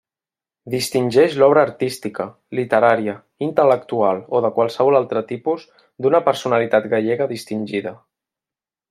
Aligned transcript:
Distingeix 0.73 1.33
l'obra 1.41 1.61
artística, 1.67 2.25
literària, 2.59 3.13
intel·lectual 3.49 4.23
o 4.39 4.43
de 4.47 4.51
qualsevol 4.59 4.97
altre 5.01 5.23
tipus 5.33 5.69
d'una 6.07 6.23
personalitat 6.31 6.89
gallega 6.95 7.29
distingida. 7.35 7.95